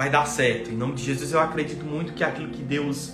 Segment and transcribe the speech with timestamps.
[0.00, 0.70] vai dar certo.
[0.70, 3.12] Em nome de Jesus, eu acredito muito que aquilo que Deus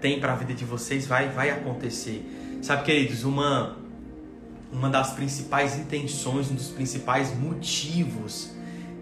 [0.00, 2.24] tem para a vida de vocês vai, vai acontecer.
[2.62, 3.76] Sabe, queridos, uma,
[4.72, 8.52] uma das principais intenções, um dos principais motivos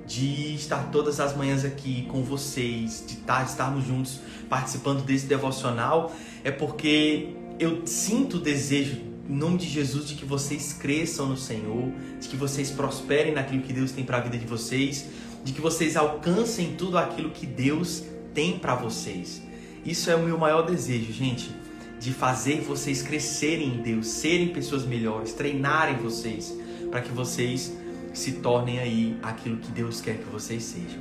[0.07, 4.19] de estar todas as manhãs aqui com vocês, de estar, estarmos juntos
[4.49, 8.97] participando desse devocional, é porque eu sinto o desejo,
[9.29, 13.61] em nome de Jesus, de que vocês cresçam no Senhor, de que vocês prosperem naquilo
[13.61, 15.05] que Deus tem para a vida de vocês,
[15.47, 18.03] de que vocês alcancem tudo aquilo que Deus
[18.35, 19.41] tem para vocês.
[19.85, 21.55] Isso é o meu maior desejo, gente,
[22.01, 26.53] de fazer vocês crescerem em Deus, serem pessoas melhores, treinarem vocês,
[26.91, 27.73] para que vocês
[28.13, 31.01] se tornem aí aquilo que Deus quer que vocês sejam.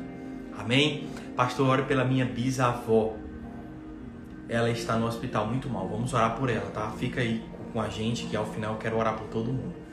[0.55, 1.07] Amém?
[1.35, 3.15] Pastor, ore pela minha bisavó.
[4.47, 5.89] Ela está no hospital muito mal.
[5.89, 6.91] Vamos orar por ela, tá?
[6.99, 7.43] Fica aí
[7.73, 9.84] com a gente que ao final eu quero orar por todo mundo.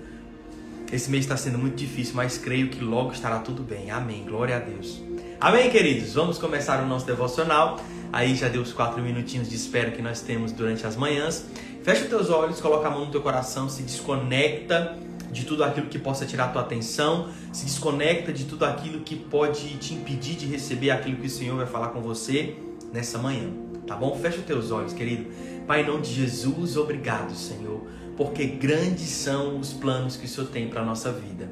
[0.92, 3.90] Esse mês está sendo muito difícil, mas creio que logo estará tudo bem.
[3.90, 4.24] Amém.
[4.24, 5.02] Glória a Deus.
[5.40, 6.12] Amém, queridos?
[6.12, 7.80] Vamos começar o nosso devocional.
[8.12, 11.46] Aí já deu os quatro minutinhos de espera que nós temos durante as manhãs.
[11.82, 14.98] Fecha os teus olhos, coloca a mão no teu coração, se desconecta
[15.30, 19.16] de tudo aquilo que possa tirar a tua atenção, se desconecta de tudo aquilo que
[19.16, 22.54] pode te impedir de receber aquilo que o Senhor vai falar com você
[22.92, 23.48] nessa manhã.
[23.86, 24.14] Tá bom?
[24.20, 25.24] Fecha os teus olhos, querido.
[25.66, 27.82] Pai, em nome de Jesus, obrigado, Senhor,
[28.16, 31.50] porque grandes são os planos que o Senhor tem para a nossa vida.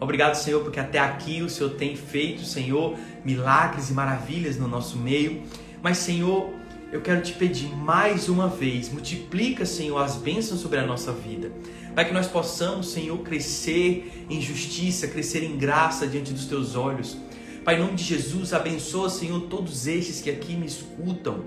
[0.00, 4.96] Obrigado, Senhor, porque até aqui o Senhor tem feito, Senhor, milagres e maravilhas no nosso
[4.96, 5.42] meio.
[5.82, 6.50] Mas, Senhor,
[6.90, 11.52] eu quero te pedir mais uma vez, multiplica, Senhor, as bênçãos sobre a nossa vida.
[11.94, 17.16] Para que nós possamos, Senhor, crescer em justiça, crescer em graça diante dos teus olhos.
[17.62, 21.44] Pai, em nome de Jesus, abençoa, Senhor, todos estes que aqui me escutam.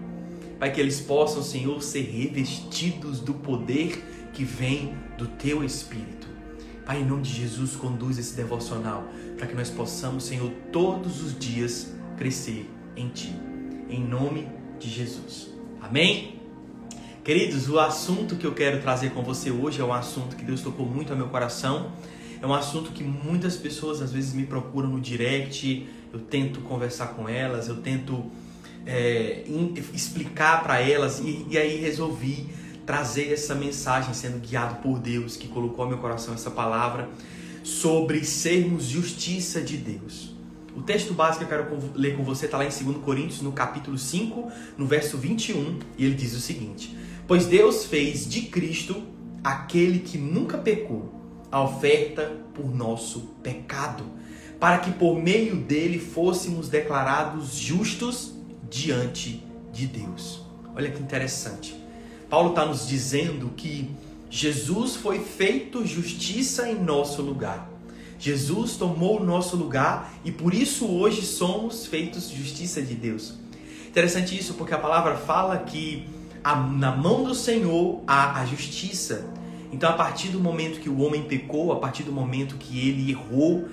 [0.59, 6.27] Pai, que eles possam, Senhor, ser revestidos do poder que vem do teu Espírito.
[6.85, 11.37] Pai, em nome de Jesus, conduz esse devocional para que nós possamos, Senhor, todos os
[11.37, 13.33] dias crescer em Ti
[13.93, 14.47] em nome
[14.79, 15.49] de Jesus.
[15.81, 16.39] Amém?
[17.23, 20.61] Queridos, o assunto que eu quero trazer com você hoje é um assunto que Deus
[20.61, 21.91] tocou muito ao meu coração.
[22.41, 27.07] É um assunto que muitas pessoas às vezes me procuram no direct, eu tento conversar
[27.09, 28.25] com elas, eu tento
[28.85, 29.43] é,
[29.93, 32.49] explicar para elas e, e aí resolvi
[32.85, 37.09] trazer essa mensagem sendo guiado por Deus que colocou ao meu coração essa palavra
[37.63, 40.33] sobre sermos justiça de Deus.
[40.75, 43.51] O texto básico que eu quero ler com você está lá em 2 Coríntios, no
[43.51, 49.03] capítulo 5, no verso 21, e ele diz o seguinte: Pois Deus fez de Cristo
[49.43, 51.13] aquele que nunca pecou,
[51.51, 54.03] a oferta por nosso pecado,
[54.59, 58.33] para que por meio dele fôssemos declarados justos
[58.69, 60.41] diante de Deus.
[60.75, 61.82] Olha que interessante.
[62.33, 63.91] Paulo está nos dizendo que
[64.27, 67.69] Jesus foi feito justiça em nosso lugar.
[68.17, 73.35] Jesus tomou o nosso lugar e por isso hoje somos feitos justiça de Deus.
[73.87, 76.09] Interessante isso, porque a palavra fala que
[76.43, 79.27] a, na mão do Senhor há a justiça.
[79.71, 83.11] Então, a partir do momento que o homem pecou, a partir do momento que ele
[83.11, 83.69] errou,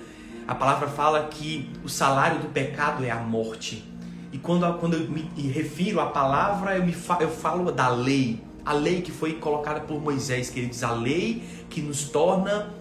[0.47, 3.83] a palavra fala que o salário do pecado é a morte.
[4.31, 8.50] E quando, quando eu me refiro à palavra, eu, me, eu falo da lei.
[8.65, 12.73] A lei que foi colocada por Moisés, que ele diz, a lei que nos torna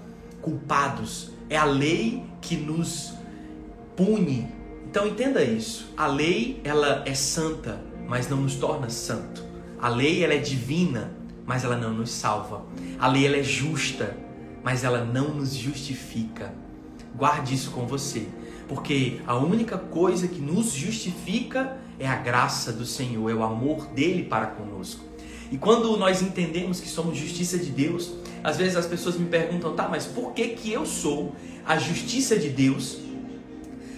[0.43, 3.15] culpados, é a lei que nos
[3.97, 4.49] pune.
[4.89, 5.93] Então entenda isso.
[5.97, 9.45] A lei ela é santa, mas não nos torna santo.
[9.81, 11.13] A lei ela é divina,
[11.47, 12.65] mas ela não nos salva.
[12.99, 14.17] A lei ela é justa,
[14.63, 16.53] mas ela não nos justifica.
[17.17, 18.29] Guarde isso com você,
[18.69, 23.87] porque a única coisa que nos justifica é a graça do Senhor, é o amor
[23.87, 25.05] dele para conosco.
[25.51, 28.13] E quando nós entendemos que somos justiça de Deus,
[28.43, 31.35] às vezes as pessoas me perguntam, tá, mas por que que eu sou
[31.67, 32.99] a justiça de Deus?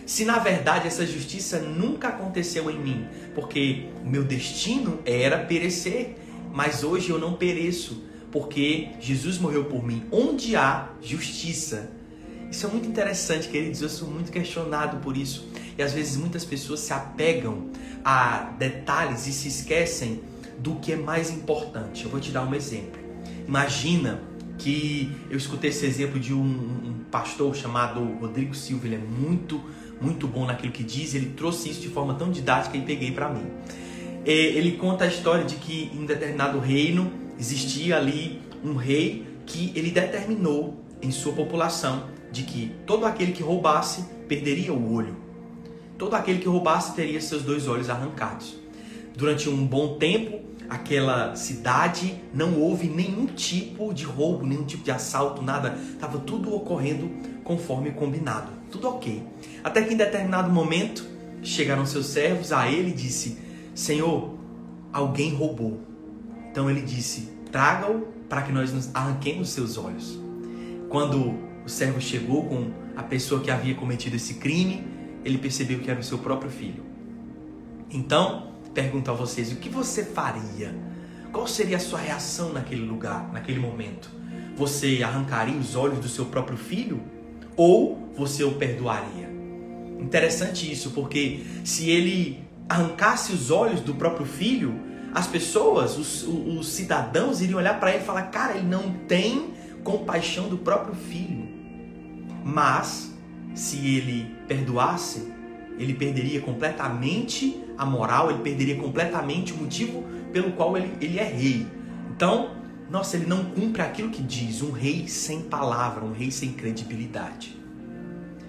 [0.07, 6.17] Se na verdade essa justiça nunca aconteceu em mim, porque o meu destino era perecer,
[6.53, 10.05] mas hoje eu não pereço, porque Jesus morreu por mim.
[10.11, 11.91] Onde há justiça?
[12.51, 13.81] Isso é muito interessante, queridos.
[13.81, 15.47] Eu sou muito questionado por isso.
[15.79, 17.71] E às vezes muitas pessoas se apegam
[18.05, 20.21] a detalhes e se esquecem
[20.63, 22.05] do que é mais importante.
[22.05, 23.01] Eu vou te dar um exemplo.
[23.47, 24.21] Imagina
[24.59, 29.61] que eu escutei esse exemplo de um, um, pastor chamado Rodrigo Silva, ele é muito,
[30.01, 33.29] muito bom naquilo que diz, ele trouxe isso de forma tão didática e peguei para
[33.29, 33.45] mim.
[34.25, 39.91] Ele conta a história de que em determinado reino existia ali um rei que ele
[39.91, 45.17] determinou em sua população de que todo aquele que roubasse perderia o olho.
[45.99, 48.57] Todo aquele que roubasse teria seus dois olhos arrancados.
[49.17, 50.41] Durante um bom tempo,
[50.73, 55.77] aquela cidade não houve nenhum tipo de roubo, nenhum tipo de assalto, nada.
[55.93, 57.11] Estava tudo ocorrendo
[57.45, 58.51] conforme combinado.
[58.71, 59.23] Tudo ok.
[59.63, 61.07] Até que em determinado momento,
[61.43, 63.37] chegaram seus servos a ele e disse:
[63.75, 64.35] Senhor,
[64.91, 65.79] alguém roubou.
[66.51, 70.19] Então ele disse: Traga-o para que nós nos arranquemos seus olhos.
[70.89, 71.35] Quando
[71.67, 74.87] o servo chegou com a pessoa que havia cometido esse crime,
[75.23, 76.83] ele percebeu que era o seu próprio filho.
[77.91, 80.75] Então, pergunto a vocês: o que você faria?
[81.33, 84.11] Qual seria a sua reação naquele lugar, naquele momento?
[84.57, 87.01] Você arrancaria os olhos do seu próprio filho?
[87.57, 89.31] Ou você o perdoaria?
[89.99, 94.75] Interessante isso, porque se ele arrancasse os olhos do próprio filho,
[95.15, 99.55] as pessoas, os, os cidadãos iriam olhar para ele e falar: cara, ele não tem
[99.83, 101.49] compaixão do próprio filho.
[102.45, 103.13] Mas,
[103.55, 105.33] se ele perdoasse,
[105.79, 111.25] ele perderia completamente a moral, ele perderia completamente o motivo pelo qual ele, ele é
[111.25, 111.67] rei.
[112.15, 112.51] Então,
[112.91, 117.57] nossa, ele não cumpre aquilo que diz, um rei sem palavra, um rei sem credibilidade.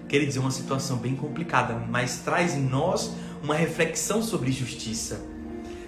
[0.06, 5.20] Quer dizer, uma situação bem complicada, mas traz em nós uma reflexão sobre justiça.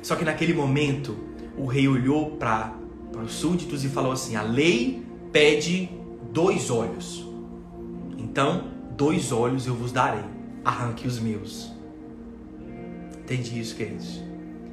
[0.02, 1.16] Só que naquele momento,
[1.56, 2.74] o rei olhou para
[3.22, 5.90] os súditos e falou assim: a lei pede
[6.32, 7.26] dois olhos.
[8.16, 8.64] Então,
[8.96, 10.24] dois olhos eu vos darei,
[10.66, 11.70] arranque os meus.
[13.20, 14.20] Entende isso, queridos?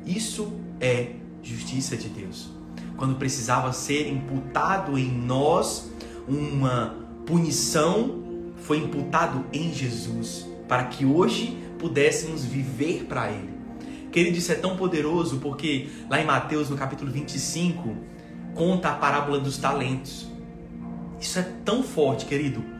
[0.04, 0.52] Isso
[0.82, 1.12] é
[1.44, 2.50] justiça de Deus.
[2.98, 5.92] Quando precisava ser imputado em nós
[6.28, 6.98] uma
[7.28, 8.24] punição,
[8.58, 13.54] foi imputado em Jesus, para que hoje pudéssemos viver para Ele.
[14.12, 17.96] Querido, isso é tão poderoso porque lá em Mateus, no capítulo 25,
[18.56, 20.28] conta a parábola dos talentos.
[21.20, 22.73] Isso é tão forte, querido.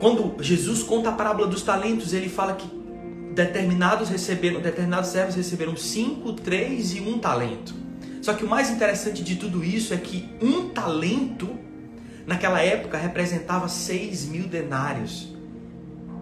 [0.00, 2.66] Quando Jesus conta a parábola dos talentos, ele fala que
[3.34, 7.74] determinados receberam, determinados servos receberam cinco, três e um talento.
[8.22, 11.50] Só que o mais interessante de tudo isso é que um talento
[12.26, 15.34] naquela época representava seis mil denários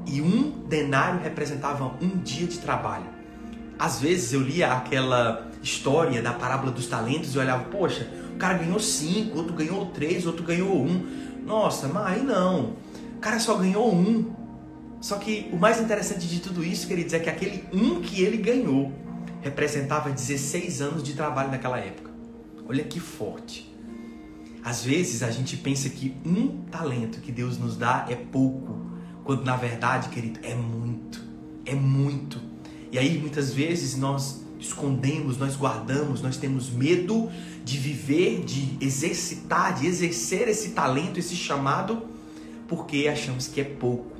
[0.06, 3.06] e um denário representava um dia de trabalho.
[3.78, 8.54] Às vezes eu lia aquela história da parábola dos talentos e olhava, poxa, o cara
[8.54, 11.06] ganhou cinco, outro ganhou três, outro ganhou um.
[11.46, 12.87] Nossa, mas aí não.
[13.18, 14.30] O cara só ganhou um.
[15.00, 18.36] Só que o mais interessante de tudo isso, queridos, é que aquele um que ele
[18.36, 18.92] ganhou
[19.40, 22.12] representava 16 anos de trabalho naquela época.
[22.68, 23.74] Olha que forte.
[24.62, 28.86] Às vezes a gente pensa que um talento que Deus nos dá é pouco,
[29.24, 31.20] quando na verdade, querido, é muito.
[31.66, 32.40] É muito.
[32.92, 37.28] E aí muitas vezes nós escondemos, nós guardamos, nós temos medo
[37.64, 42.16] de viver, de exercitar, de exercer esse talento, esse chamado,
[42.68, 44.16] porque achamos que é pouco.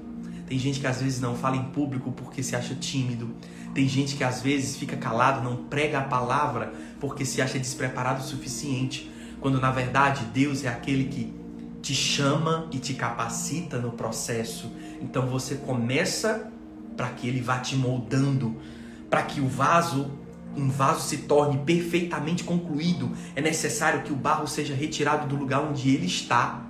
[0.49, 3.31] Tem gente que às vezes não fala em público porque se acha tímido.
[3.75, 8.23] Tem gente que às vezes fica calado, não prega a palavra porque se acha despreparado
[8.23, 9.13] o suficiente.
[9.41, 11.39] Quando na verdade Deus é aquele que
[11.83, 14.73] te chama e te capacita no processo.
[15.01, 16.51] Então você começa
[16.97, 18.57] para que ele vá te moldando,
[19.09, 20.11] para que o vaso,
[20.57, 23.13] um vaso se torne perfeitamente concluído.
[23.37, 26.68] É necessário que o barro seja retirado do lugar onde ele está,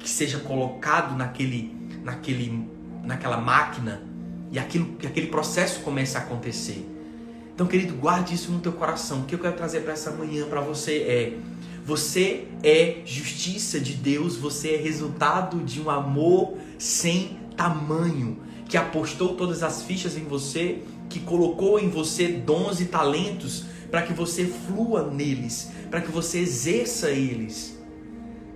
[0.00, 2.68] que seja colocado naquele naquele
[3.04, 4.02] naquela máquina
[4.50, 6.84] e aquilo, aquele processo começa a acontecer.
[7.54, 9.20] Então, querido, guarde isso no teu coração.
[9.20, 11.38] O que eu quero trazer para essa manhã para você é:
[11.84, 18.38] você é justiça de Deus, você é resultado de um amor sem tamanho,
[18.68, 24.02] que apostou todas as fichas em você, que colocou em você dons e talentos para
[24.02, 27.79] que você flua neles, para que você exerça eles.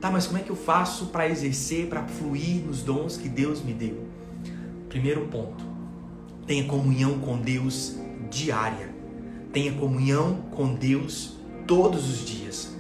[0.05, 3.63] Tá, mas como é que eu faço para exercer, para fluir nos dons que Deus
[3.63, 4.07] me deu?
[4.87, 5.65] Primeiro ponto,
[6.47, 7.97] tenha comunhão com Deus
[8.31, 8.95] diária.
[9.51, 12.77] Tenha comunhão com Deus todos os dias.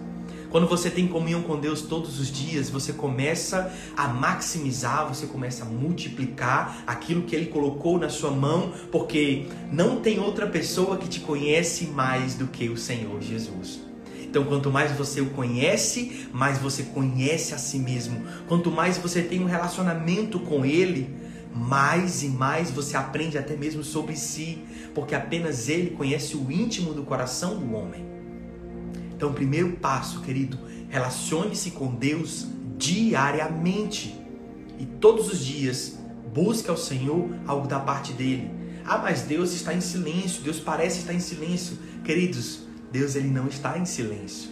[0.51, 5.65] Quando você tem comunhão com Deus todos os dias, você começa a maximizar, você começa
[5.65, 11.09] a multiplicar aquilo que Ele colocou na sua mão, porque não tem outra pessoa que
[11.09, 13.94] te conhece mais do que o Senhor Jesus.
[14.35, 18.21] Então, quanto mais você o conhece, mais você conhece a si mesmo.
[18.49, 21.09] Quanto mais você tem um relacionamento com Ele,
[21.55, 24.59] mais e mais você aprende até mesmo sobre si,
[24.93, 28.05] porque apenas Ele conhece o íntimo do coração do homem.
[29.15, 34.21] Então, primeiro passo, querido, relacione-se com Deus diariamente
[34.81, 35.97] e todos os dias
[36.35, 38.51] busque ao Senhor algo da parte dele.
[38.85, 41.79] Ah, mas Deus está em silêncio, Deus parece estar em silêncio.
[42.03, 42.65] Queridos,
[42.95, 44.51] Deus ele não está em silêncio.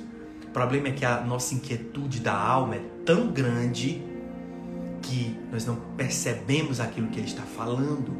[0.49, 4.03] O problema é que a nossa inquietude da alma é tão grande
[5.01, 8.13] que nós não percebemos aquilo que Ele está falando.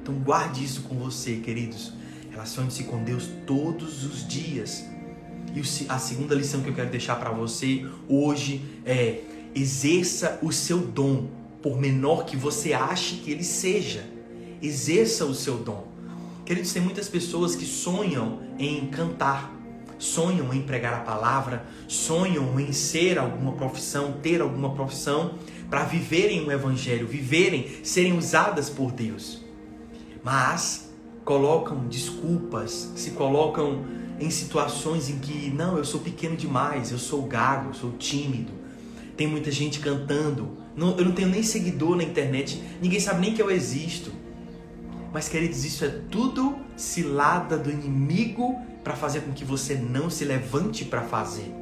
[0.00, 1.92] Então guarde isso com você, queridos.
[2.30, 4.84] Relacione-se com Deus todos os dias.
[5.52, 10.78] E a segunda lição que eu quero deixar para você hoje é: exerça o seu
[10.78, 11.28] dom,
[11.60, 14.08] por menor que você ache que ele seja.
[14.62, 15.88] Exerça o seu dom.
[16.50, 19.54] Queridos, tem muitas pessoas que sonham em cantar,
[20.00, 25.38] sonham em pregar a palavra, sonham em ser alguma profissão, ter alguma profissão,
[25.70, 29.44] para viverem o evangelho, viverem, serem usadas por Deus.
[30.24, 30.92] Mas
[31.24, 33.84] colocam desculpas, se colocam
[34.18, 38.50] em situações em que, não, eu sou pequeno demais, eu sou gago, eu sou tímido.
[39.16, 43.34] Tem muita gente cantando, não, eu não tenho nem seguidor na internet, ninguém sabe nem
[43.34, 44.18] que eu existo.
[45.12, 50.24] Mas, queridos, isso é tudo cilada do inimigo para fazer com que você não se
[50.24, 51.52] levante para fazer.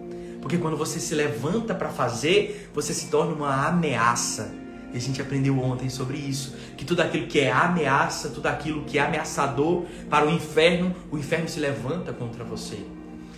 [0.41, 4.55] Porque quando você se levanta para fazer, você se torna uma ameaça.
[4.93, 8.85] E a gente aprendeu ontem sobre isso, que tudo aquilo que é ameaça, tudo aquilo
[8.85, 12.79] que é ameaçador para o inferno, o inferno se levanta contra você.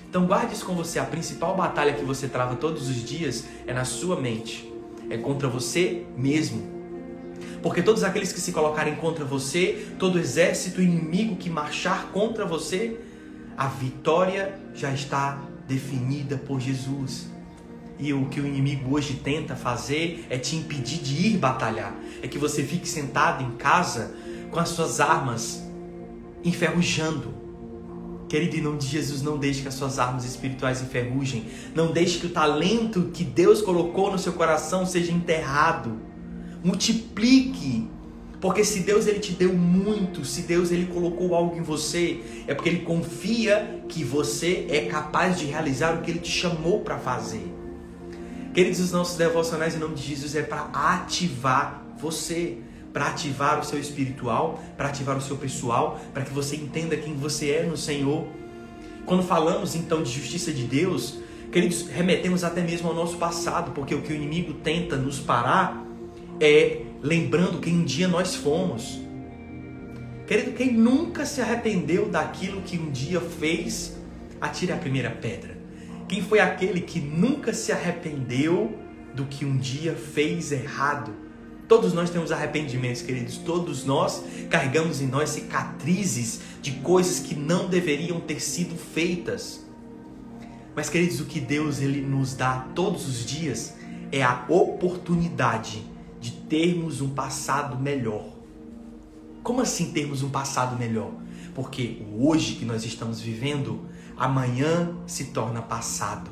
[0.09, 3.73] Então guarde isso com você, a principal batalha que você trava todos os dias é
[3.73, 4.73] na sua mente.
[5.09, 6.80] É contra você mesmo.
[7.63, 12.99] Porque todos aqueles que se colocarem contra você, todo exército inimigo que marchar contra você,
[13.57, 17.29] a vitória já está definida por Jesus.
[17.99, 21.95] E o que o inimigo hoje tenta fazer é te impedir de ir batalhar.
[22.23, 24.15] É que você fique sentado em casa
[24.51, 25.63] com as suas armas
[26.43, 27.35] enferrujando.
[28.29, 31.47] Querido, em nome de Jesus, não deixe que as suas armas espirituais enferrujem.
[31.75, 36.01] Não deixe que o talento que Deus colocou no seu coração seja enterrado
[36.63, 37.89] multiplique.
[38.41, 42.55] Porque se Deus ele te deu muito, se Deus ele colocou algo em você, é
[42.55, 46.97] porque ele confia que você é capaz de realizar o que ele te chamou para
[46.97, 47.47] fazer.
[48.55, 52.57] Queridos, os nossos devocionais em nome de Jesus é para ativar você,
[52.95, 57.15] para ativar o seu espiritual, para ativar o seu pessoal, para que você entenda quem
[57.15, 58.27] você é no Senhor.
[59.05, 61.19] Quando falamos então de justiça de Deus,
[61.53, 65.90] queridos, remetemos até mesmo ao nosso passado, porque o que o inimigo tenta nos parar
[66.41, 69.01] é lembrando quem um dia nós fomos.
[70.27, 73.97] Querido, quem nunca se arrependeu daquilo que um dia fez,
[74.41, 75.59] atire a primeira pedra.
[76.09, 78.79] Quem foi aquele que nunca se arrependeu
[79.15, 81.13] do que um dia fez errado?
[81.69, 83.37] Todos nós temos arrependimentos, queridos.
[83.39, 89.65] Todos nós carregamos em nós cicatrizes de coisas que não deveriam ter sido feitas.
[90.75, 93.75] Mas, queridos, o que Deus ele nos dá todos os dias
[94.11, 95.90] é a oportunidade de
[96.51, 98.29] termos um passado melhor.
[99.41, 101.13] Como assim termos um passado melhor?
[101.55, 106.29] Porque o hoje que nós estamos vivendo, amanhã se torna passado.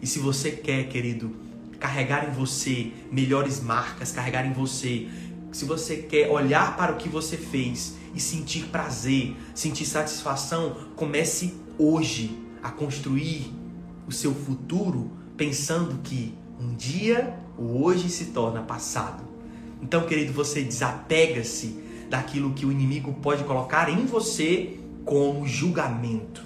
[0.00, 1.34] E se você quer, querido,
[1.80, 5.08] carregar em você melhores marcas, carregar em você,
[5.50, 11.54] se você quer olhar para o que você fez e sentir prazer, sentir satisfação, comece
[11.76, 13.52] hoje a construir
[14.06, 19.35] o seu futuro pensando que um dia o hoje se torna passado.
[19.82, 26.44] Então, querido, você desapega-se daquilo que o inimigo pode colocar em você como julgamento.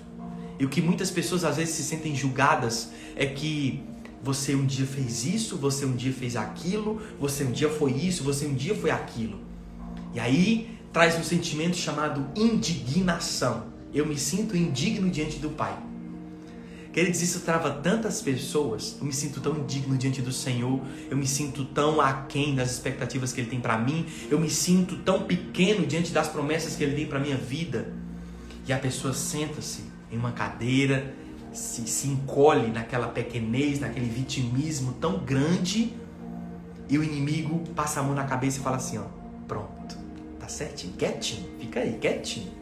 [0.58, 3.82] E o que muitas pessoas às vezes se sentem julgadas é que
[4.22, 8.22] você um dia fez isso, você um dia fez aquilo, você um dia foi isso,
[8.22, 9.40] você um dia foi aquilo.
[10.12, 13.68] E aí traz um sentimento chamado indignação.
[13.94, 15.76] Eu me sinto indigno diante do Pai.
[16.92, 18.96] Queridos, isso trava tantas pessoas.
[18.98, 20.80] Eu me sinto tão indigno diante do Senhor.
[21.08, 24.06] Eu me sinto tão aquém das expectativas que Ele tem para mim.
[24.28, 27.92] Eu me sinto tão pequeno diante das promessas que Ele tem para minha vida.
[28.66, 31.14] E a pessoa senta-se em uma cadeira,
[31.52, 35.94] se, se encolhe naquela pequenez, naquele vitimismo tão grande.
[36.88, 39.04] E o inimigo passa a mão na cabeça e fala assim: ó,
[39.46, 39.96] pronto,
[40.40, 42.59] tá certinho, quietinho, fica aí, quietinho.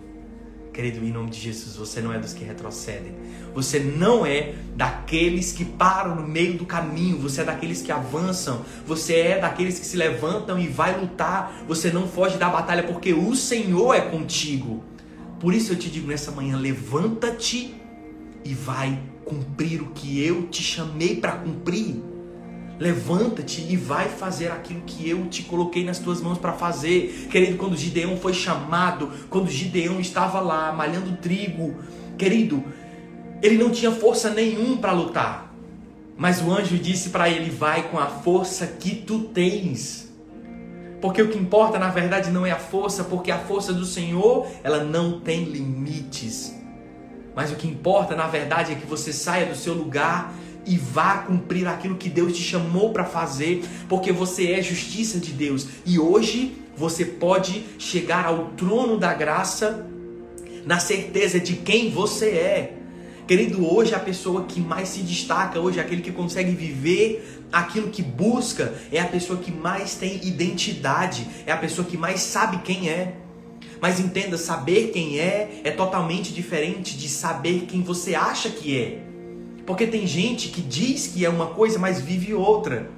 [0.79, 3.13] Querido, em nome de Jesus, você não é dos que retrocedem.
[3.53, 7.19] Você não é daqueles que param no meio do caminho.
[7.19, 8.65] Você é daqueles que avançam.
[8.87, 11.65] Você é daqueles que se levantam e vai lutar.
[11.67, 14.85] Você não foge da batalha porque o Senhor é contigo.
[15.41, 17.75] Por isso eu te digo nessa manhã: levanta-te
[18.45, 21.97] e vai cumprir o que eu te chamei para cumprir.
[22.79, 27.29] Levanta-te e vai fazer aquilo que eu te coloquei nas tuas mãos para fazer.
[27.31, 31.75] Querido, quando Gideão foi chamado, quando Gideão estava lá malhando trigo,
[32.17, 32.63] querido,
[33.43, 35.53] ele não tinha força nenhum para lutar.
[36.17, 40.09] Mas o anjo disse para ele: Vai com a força que tu tens.
[41.01, 44.47] Porque o que importa na verdade não é a força, porque a força do Senhor,
[44.63, 46.55] ela não tem limites.
[47.35, 50.35] Mas o que importa na verdade é que você saia do seu lugar
[50.67, 55.33] e vá cumprir aquilo que Deus te chamou para fazer, porque você é justiça de
[55.33, 55.67] Deus.
[55.85, 59.87] E hoje você pode chegar ao trono da graça
[60.65, 62.75] na certeza de quem você é.
[63.27, 68.03] Querido, hoje a pessoa que mais se destaca, hoje aquele que consegue viver aquilo que
[68.03, 72.89] busca, é a pessoa que mais tem identidade, é a pessoa que mais sabe quem
[72.89, 73.17] é.
[73.81, 78.99] Mas entenda, saber quem é é totalmente diferente de saber quem você acha que é.
[79.69, 82.91] Porque tem gente que diz que é uma coisa, mas vive outra.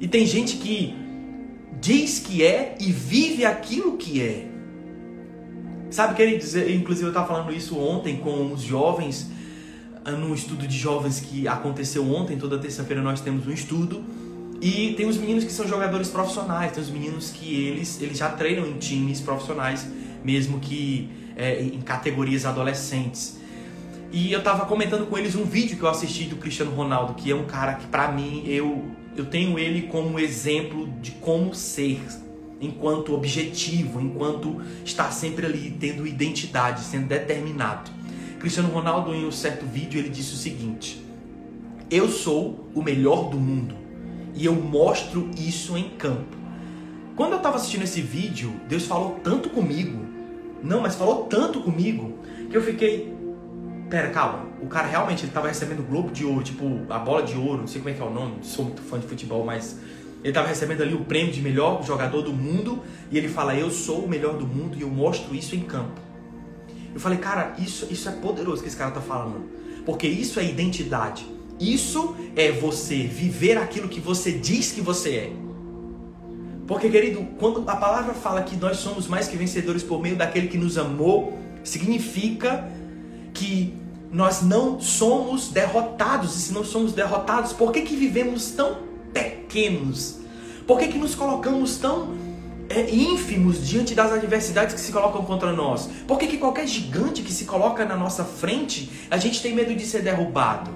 [0.00, 0.94] E tem gente que
[1.80, 4.46] diz que é e vive aquilo que é.
[5.90, 9.28] Sabe, queridos, inclusive eu estava falando isso ontem com os jovens,
[10.04, 14.04] ah, num estudo de jovens que aconteceu ontem, toda terça-feira nós temos um estudo.
[14.60, 18.30] E tem os meninos que são jogadores profissionais, tem os meninos que eles, eles já
[18.30, 19.84] treinam em times profissionais,
[20.22, 23.42] mesmo que é, em categorias adolescentes.
[24.16, 27.32] E eu tava comentando com eles um vídeo que eu assisti do Cristiano Ronaldo, que
[27.32, 28.84] é um cara que para mim eu
[29.16, 32.00] eu tenho ele como exemplo de como ser
[32.60, 37.90] enquanto objetivo, enquanto estar sempre ali tendo identidade, sendo determinado.
[38.38, 41.04] Cristiano Ronaldo em um certo vídeo ele disse o seguinte:
[41.90, 43.74] Eu sou o melhor do mundo
[44.32, 46.36] e eu mostro isso em campo.
[47.16, 50.06] Quando eu estava assistindo esse vídeo, Deus falou tanto comigo,
[50.62, 53.13] não, mas falou tanto comigo que eu fiquei
[53.88, 54.46] pera, calma.
[54.60, 57.60] O cara realmente ele tava recebendo o Globo de Ouro, tipo, a bola de ouro,
[57.60, 59.78] não sei como é que é o nome, sou muito fã de futebol, mas
[60.22, 63.70] ele tava recebendo ali o prêmio de melhor jogador do mundo e ele fala: "Eu
[63.70, 66.00] sou o melhor do mundo e eu mostro isso em campo".
[66.94, 69.50] Eu falei: "Cara, isso isso é poderoso que esse cara tá falando".
[69.84, 71.26] Porque isso é identidade.
[71.60, 75.32] Isso é você viver aquilo que você diz que você é.
[76.66, 80.48] Porque, querido, quando a palavra fala que nós somos mais que vencedores por meio daquele
[80.48, 82.66] que nos amou, significa
[83.34, 83.74] que
[84.10, 86.36] nós não somos derrotados.
[86.36, 88.78] E se não somos derrotados, por que, que vivemos tão
[89.12, 90.20] pequenos?
[90.66, 92.14] Por que, que nos colocamos tão
[92.70, 95.90] é, ínfimos diante das adversidades que se colocam contra nós?
[96.06, 99.74] Por que, que qualquer gigante que se coloca na nossa frente, a gente tem medo
[99.74, 100.70] de ser derrubado?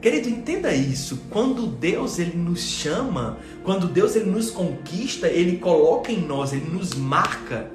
[0.00, 1.24] Querido, entenda isso.
[1.28, 6.70] Quando Deus ele nos chama, quando Deus ele nos conquista, ele coloca em nós, ele
[6.70, 7.68] nos marca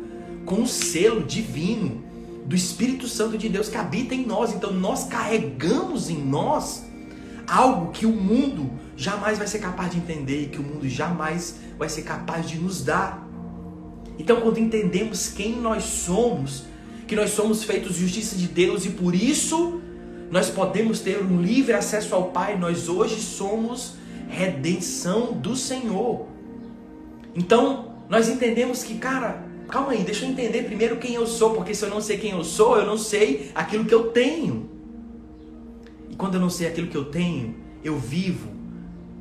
[0.46, 2.13] com um selo divino
[2.46, 4.54] do Espírito Santo de Deus que habita em nós.
[4.54, 6.86] Então nós carregamos em nós
[7.48, 11.58] algo que o mundo jamais vai ser capaz de entender e que o mundo jamais
[11.78, 13.28] vai ser capaz de nos dar.
[14.18, 16.66] Então quando entendemos quem nós somos,
[17.08, 19.82] que nós somos feitos justiça de Deus e por isso
[20.32, 23.96] nós podemos ter um livre acesso ao Pai, nós hoje somos
[24.28, 26.28] redenção do Senhor.
[27.36, 31.74] Então, nós entendemos que, cara, calma aí, deixa eu entender primeiro quem eu sou, porque
[31.74, 34.70] se eu não sei quem eu sou, eu não sei aquilo que eu tenho.
[36.10, 38.50] E quando eu não sei aquilo que eu tenho, eu vivo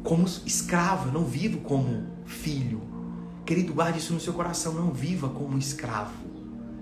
[0.02, 2.82] como escravo, eu não vivo como filho.
[3.44, 6.12] Querido, guarde isso no seu coração, não viva como escravo.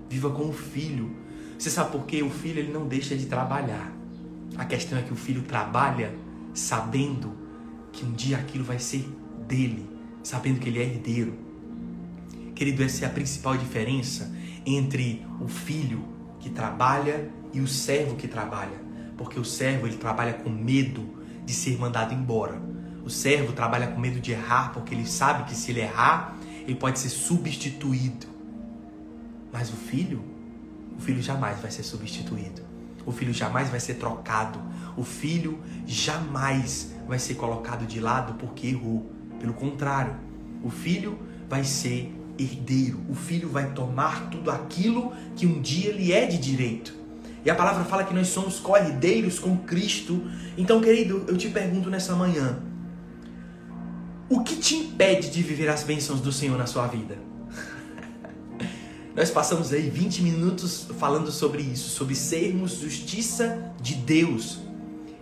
[0.08, 1.10] Viva como filho.
[1.58, 2.22] Você sabe por quê?
[2.22, 3.92] O filho ele não deixa de trabalhar.
[4.56, 6.14] A questão é que o filho trabalha
[6.52, 7.32] sabendo
[7.92, 9.08] que um dia aquilo vai ser
[9.46, 9.88] dele,
[10.22, 11.49] sabendo que ele é herdeiro.
[12.60, 14.30] Querido, essa é a principal diferença
[14.66, 16.04] entre o filho
[16.38, 18.78] que trabalha e o servo que trabalha.
[19.16, 22.60] Porque o servo ele trabalha com medo de ser mandado embora.
[23.02, 26.74] O servo trabalha com medo de errar, porque ele sabe que se ele errar, ele
[26.74, 28.26] pode ser substituído.
[29.50, 30.22] Mas o filho,
[30.98, 32.60] o filho jamais vai ser substituído.
[33.06, 34.60] O filho jamais vai ser trocado.
[34.98, 39.10] O filho jamais vai ser colocado de lado porque errou.
[39.38, 40.14] Pelo contrário,
[40.62, 41.18] o filho
[41.48, 43.00] vai ser herdeiro.
[43.08, 46.94] O filho vai tomar tudo aquilo que um dia lhe é de direito.
[47.44, 50.22] E a palavra fala que nós somos co-herdeiros com Cristo.
[50.56, 52.58] Então, querido, eu te pergunto nessa manhã:
[54.28, 57.18] o que te impede de viver as bênçãos do Senhor na sua vida?
[59.16, 64.60] Nós passamos aí 20 minutos falando sobre isso, sobre sermos justiça de Deus.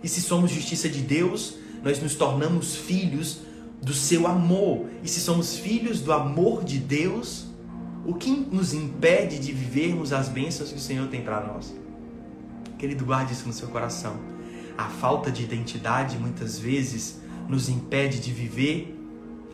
[0.03, 3.39] E se somos justiça de Deus, nós nos tornamos filhos
[3.81, 4.87] do seu amor.
[5.03, 7.47] E se somos filhos do amor de Deus,
[8.05, 11.73] o que nos impede de vivermos as bênçãos que o Senhor tem para nós?
[12.77, 14.17] Querido, guarde isso no seu coração.
[14.77, 18.95] A falta de identidade muitas vezes nos impede de viver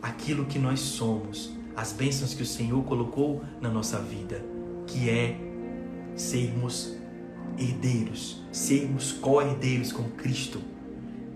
[0.00, 4.44] aquilo que nós somos, as bênçãos que o Senhor colocou na nossa vida,
[4.86, 5.36] que é
[6.14, 6.94] sermos
[7.58, 10.60] herdeiros, sermos co-herdeiros com Cristo.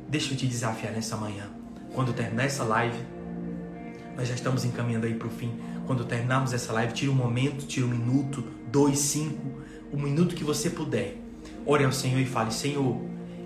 [0.09, 1.60] Deixa eu te desafiar nessa manhã
[1.94, 2.98] quando terminar essa live,
[4.16, 5.53] nós já estamos encaminhando aí para o fim.
[5.87, 9.61] Quando terminarmos essa live, tira um momento, tira um minuto, dois, cinco,
[9.92, 11.16] o um minuto que você puder.
[11.66, 13.00] Ore ao Senhor e fale: Senhor,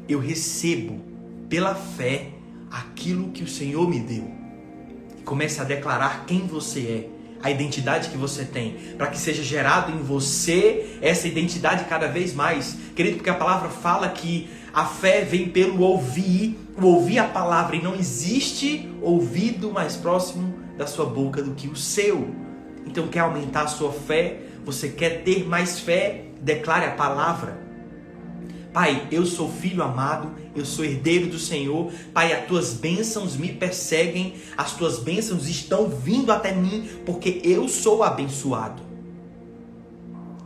[0.08, 1.00] eu recebo
[1.48, 2.30] pela fé
[2.70, 4.30] aquilo que o Senhor me deu.
[5.18, 7.10] E comece a declarar quem você é,
[7.42, 12.34] a identidade que você tem, para que seja gerado em você essa identidade cada vez
[12.34, 12.76] mais.
[12.94, 17.76] Querido, porque a palavra fala que a fé vem pelo ouvir, o ouvir a palavra,
[17.76, 22.28] e não existe ouvido mais próximo da sua boca do que o seu.
[22.84, 24.40] Então quer aumentar a sua fé?
[24.64, 26.24] Você quer ter mais fé?
[26.40, 27.62] Declare a palavra.
[28.72, 31.92] Pai, eu sou filho amado, eu sou herdeiro do Senhor.
[32.12, 37.68] Pai, as tuas bênçãos me perseguem, as tuas bênçãos estão vindo até mim, porque eu
[37.68, 38.82] sou abençoado.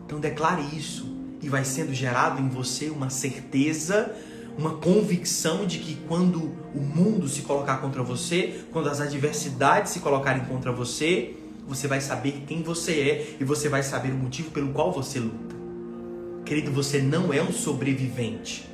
[0.04, 4.14] Então declare isso e vai sendo gerado em você uma certeza,
[4.56, 10.00] uma convicção de que quando o mundo se colocar contra você, quando as adversidades se
[10.00, 14.50] colocarem contra você, você vai saber quem você é e você vai saber o motivo
[14.50, 15.54] pelo qual você luta.
[16.44, 18.66] Querido, você não é um sobrevivente.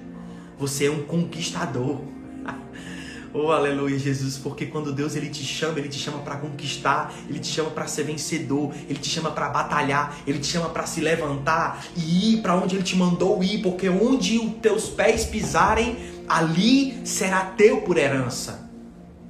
[0.59, 2.01] Você é um conquistador.
[3.37, 7.41] Oh, aleluia, Jesus, porque quando Deus ele te chama, ele te chama para conquistar, ele
[7.41, 11.01] te chama para ser vencedor, ele te chama para batalhar, ele te chama para se
[11.01, 15.97] levantar e ir para onde ele te mandou ir, porque onde os teus pés pisarem,
[16.29, 18.71] ali será teu por herança.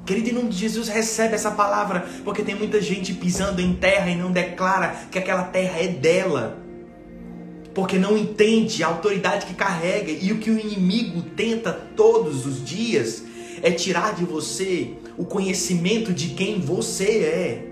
[0.04, 4.10] Querido, em nome de Jesus, recebe essa palavra, porque tem muita gente pisando em terra
[4.10, 6.58] e não declara que aquela terra é dela.
[7.72, 12.62] Porque não entende a autoridade que carrega e o que o inimigo tenta todos os
[12.62, 13.32] dias
[13.64, 17.70] é tirar de você o conhecimento de quem você é.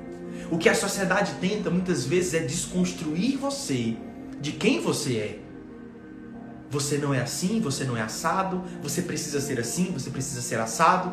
[0.51, 3.95] O que a sociedade tenta muitas vezes é desconstruir você
[4.41, 5.39] de quem você é.
[6.71, 10.59] Você não é assim, você não é assado, você precisa ser assim, você precisa ser
[10.59, 11.13] assado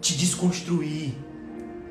[0.00, 1.14] te desconstruir.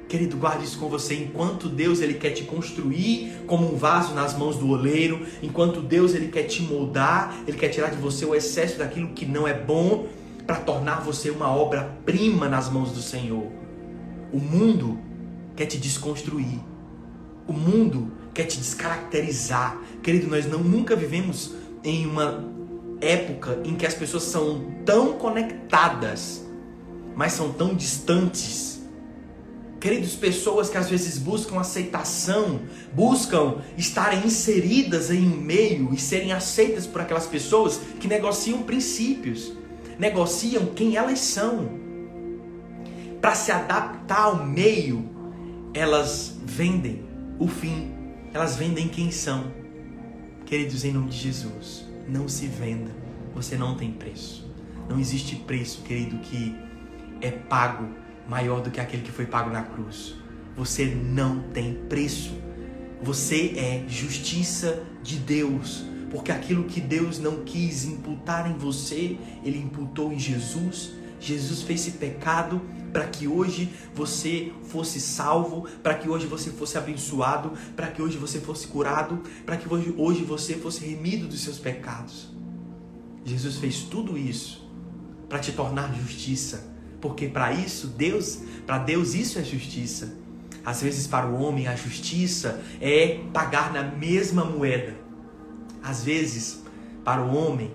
[0.10, 1.16] Querido, guarde isso com você.
[1.16, 6.14] Enquanto Deus ele quer te construir como um vaso nas mãos do oleiro, enquanto Deus
[6.14, 9.54] ele quer te moldar, ele quer tirar de você o excesso daquilo que não é
[9.54, 10.08] bom
[10.46, 13.52] para tornar você uma obra-prima nas mãos do Senhor.
[14.32, 15.00] O mundo
[15.56, 16.60] quer te desconstruir.
[17.48, 19.78] O mundo quer te descaracterizar.
[20.02, 21.54] Querido, nós não nunca vivemos
[21.84, 22.44] em uma
[23.02, 26.46] época em que as pessoas são tão conectadas
[27.16, 28.82] mas são tão distantes.
[29.80, 32.62] Queridos, pessoas que às vezes buscam aceitação,
[32.94, 39.54] buscam estarem inseridas em um meio e serem aceitas por aquelas pessoas que negociam princípios,
[39.98, 41.70] negociam quem elas são.
[43.22, 45.10] Para se adaptar ao meio,
[45.74, 47.04] elas vendem
[47.40, 47.92] o fim,
[48.34, 49.52] elas vendem quem são.
[50.46, 52.92] Queridos, em nome de Jesus, não se venda,
[53.34, 54.46] você não tem preço.
[54.88, 56.56] Não existe preço, querido, que
[57.20, 57.90] é pago
[58.28, 60.16] maior do que aquele que foi pago na cruz.
[60.56, 62.34] Você não tem preço.
[63.02, 69.58] Você é justiça de Deus, porque aquilo que Deus não quis imputar em você, ele
[69.60, 70.92] imputou em Jesus.
[71.20, 76.78] Jesus fez esse pecado para que hoje você fosse salvo, para que hoje você fosse
[76.78, 81.42] abençoado, para que hoje você fosse curado, para que hoje, hoje você fosse remido dos
[81.42, 82.34] seus pecados.
[83.26, 84.70] Jesus fez tudo isso
[85.28, 90.18] para te tornar justiça porque para isso Deus, para Deus isso é justiça.
[90.66, 95.05] Às vezes para o homem a justiça é pagar na mesma moeda.
[95.86, 96.64] Às vezes
[97.04, 97.72] para o homem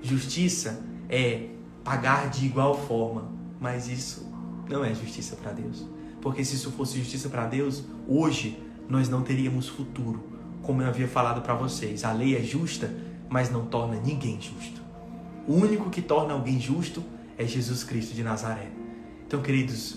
[0.00, 1.48] justiça é
[1.82, 4.32] pagar de igual forma, mas isso
[4.70, 5.84] não é justiça para Deus.
[6.20, 10.22] Porque se isso fosse justiça para Deus, hoje nós não teríamos futuro.
[10.62, 12.94] Como eu havia falado para vocês, a lei é justa,
[13.28, 14.80] mas não torna ninguém justo.
[15.48, 17.02] O único que torna alguém justo
[17.36, 18.70] é Jesus Cristo de Nazaré.
[19.26, 19.96] Então, queridos,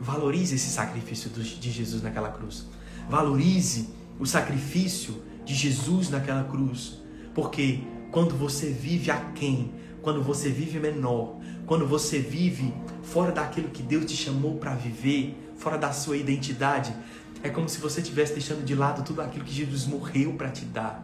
[0.00, 2.66] valorize esse sacrifício de Jesus naquela cruz.
[3.10, 7.00] Valorize o sacrifício de Jesus naquela cruz.
[7.34, 7.80] Porque
[8.10, 14.04] quando você vive aquém, quando você vive menor, quando você vive fora daquilo que Deus
[14.04, 16.94] te chamou para viver, fora da sua identidade,
[17.42, 20.66] é como se você estivesse deixando de lado tudo aquilo que Jesus morreu para te
[20.66, 21.02] dar.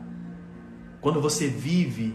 [1.01, 2.15] Quando você vive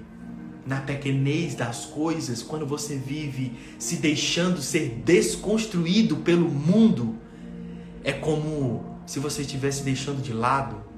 [0.68, 7.16] na pequenez das coisas, quando você vive se deixando ser desconstruído pelo mundo,
[8.04, 10.89] é como se você estivesse deixando de lado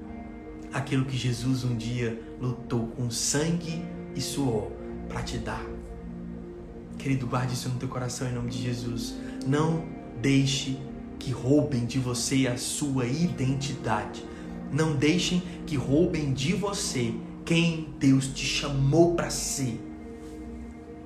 [0.72, 4.70] aquilo que Jesus um dia lutou com sangue e suor
[5.08, 5.64] para te dar.
[6.98, 9.14] Querido, guarde isso no teu coração em nome de Jesus.
[9.46, 9.84] Não
[10.20, 10.78] deixe
[11.18, 14.24] que roubem de você a sua identidade.
[14.72, 17.12] Não deixem que roubem de você
[17.44, 19.80] quem Deus te chamou para ser.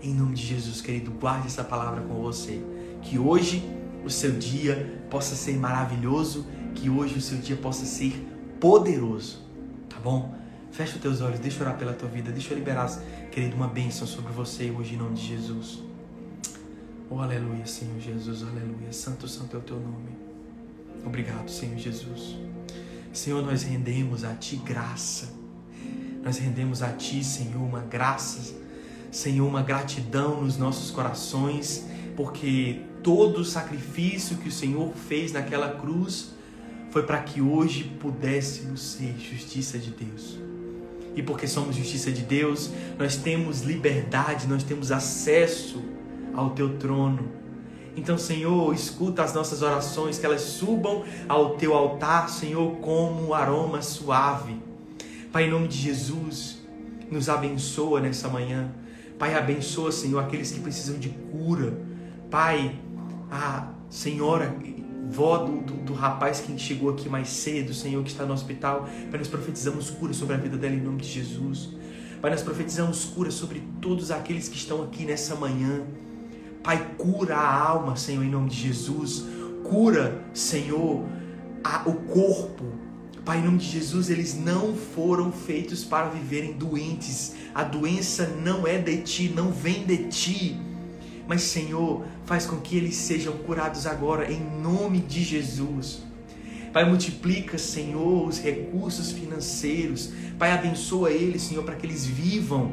[0.03, 2.63] Em nome de Jesus, querido, guarde essa palavra com você.
[3.03, 3.65] Que hoje
[4.05, 8.13] o seu dia possa ser maravilhoso, que hoje o seu dia possa ser
[8.61, 9.46] poderoso.
[10.07, 10.33] Bom?
[10.71, 12.89] Fecha os teus olhos, deixa eu orar pela tua vida, deixa eu liberar,
[13.33, 15.83] querido, uma bênção sobre você hoje em nome de Jesus.
[17.11, 18.93] Oh, aleluia, Senhor Jesus, aleluia.
[18.93, 20.17] Santo, santo é o teu nome.
[21.05, 22.37] Obrigado, Senhor Jesus.
[23.13, 25.35] Senhor, nós rendemos a ti graça
[26.27, 28.57] nós rendemos a Ti, Senhor, uma graça,
[29.13, 35.77] Senhor, uma gratidão nos nossos corações, porque todo o sacrifício que o Senhor fez naquela
[35.77, 36.35] cruz
[36.97, 40.39] foi para que hoje pudéssemos ser justiça de Deus.
[41.15, 45.85] E porque somos justiça de Deus, nós temos liberdade, nós temos acesso
[46.33, 47.29] ao teu trono.
[47.95, 53.35] Então, Senhor, escuta as nossas orações, que elas subam ao teu altar, Senhor, como um
[53.35, 54.57] aroma suave.
[55.31, 56.63] Pai, em nome de Jesus,
[57.11, 58.73] nos abençoa nessa manhã.
[59.19, 61.79] Pai, abençoa, Senhor, aqueles que precisam de cura.
[62.31, 62.75] Pai,
[63.31, 64.57] a senhora,
[65.11, 68.89] vó do, do, do, rapaz que chegou aqui mais cedo, Senhor, que está no hospital.
[69.11, 71.71] Pai, nós profetizamos cura sobre a vida dela em nome de Jesus.
[72.21, 75.83] Pai, nós profetizamos cura sobre todos aqueles que estão aqui nessa manhã.
[76.63, 79.25] Pai, cura a alma, Senhor, em nome de Jesus.
[79.63, 81.05] Cura, Senhor,
[81.63, 82.65] a, o corpo.
[83.25, 87.35] Pai, em nome de Jesus, eles não foram feitos para viverem doentes.
[87.55, 90.66] A doença não é de ti, não vem de ti.
[91.27, 96.03] Mas, Senhor, faz com que eles sejam curados agora, em nome de Jesus.
[96.73, 100.13] Pai, multiplica, Senhor, os recursos financeiros.
[100.39, 102.71] Pai, abençoa eles, Senhor, para que eles vivam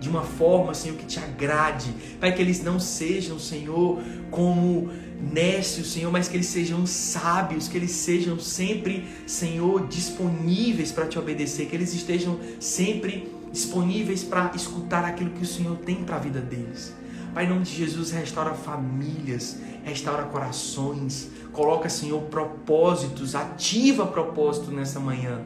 [0.00, 1.92] de uma forma, Senhor, que te agrade.
[2.20, 7.76] Pai, que eles não sejam, Senhor, como nécios, Senhor, mas que eles sejam sábios, que
[7.76, 15.04] eles sejam sempre, Senhor, disponíveis para te obedecer, que eles estejam sempre disponíveis para escutar
[15.04, 16.94] aquilo que o Senhor tem para a vida deles.
[17.38, 24.98] Pai, em nome de Jesus, restaura famílias, restaura corações, coloca, Senhor, propósitos, ativa propósito nessa
[24.98, 25.42] manhã.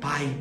[0.00, 0.32] Pai,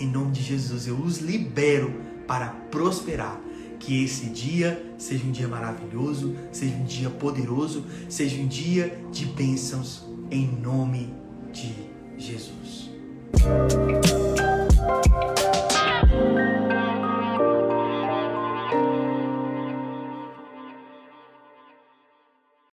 [0.00, 3.38] em nome de Jesus, eu os libero para prosperar.
[3.78, 9.24] Que esse dia seja um dia maravilhoso, seja um dia poderoso, seja um dia de
[9.26, 11.14] bênçãos, em nome
[11.52, 11.76] de
[12.18, 12.90] Jesus.